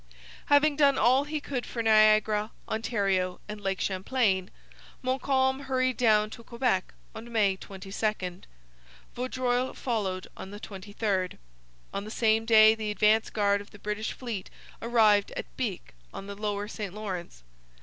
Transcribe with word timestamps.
Having 0.47 0.77
done 0.77 0.97
all 0.97 1.25
he 1.25 1.39
could 1.39 1.63
for 1.63 1.83
Niagara, 1.83 2.49
Ontario, 2.67 3.39
and 3.47 3.61
Lake 3.61 3.79
Champlain, 3.79 4.49
Montcalm 5.03 5.59
hurried 5.59 5.97
down 5.97 6.31
to 6.31 6.43
Quebec 6.43 6.95
on 7.13 7.31
May 7.31 7.55
22. 7.55 8.15
Vaudreuil 9.15 9.75
followed 9.75 10.25
on 10.35 10.49
the 10.49 10.59
23rd. 10.59 11.37
On 11.93 12.03
the 12.03 12.09
same 12.09 12.45
day 12.45 12.73
the 12.73 12.89
advance 12.89 13.29
guard 13.29 13.61
of 13.61 13.69
the 13.69 13.77
British 13.77 14.11
fleet 14.11 14.49
arrived 14.81 15.33
at 15.37 15.55
Bic 15.55 15.93
on 16.11 16.25
the 16.25 16.33
lower 16.33 16.67
St 16.67 16.95
Lawrence. 16.95 17.43